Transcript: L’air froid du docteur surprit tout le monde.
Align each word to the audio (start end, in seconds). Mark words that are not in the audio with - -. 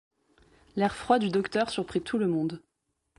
L’air 0.77 0.95
froid 0.95 1.19
du 1.19 1.29
docteur 1.29 1.69
surprit 1.69 2.01
tout 2.01 2.17
le 2.17 2.25
monde. 2.27 2.63